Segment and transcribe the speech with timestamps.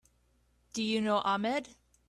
[0.73, 1.75] Do you know Ahmed?